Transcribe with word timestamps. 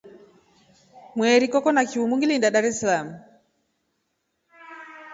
Mweri 1.15 1.45
koko 1.53 1.69
na 1.73 1.83
chimu 1.89 2.13
ngiliinda 2.15 2.53
Darsalamu. 2.53 3.15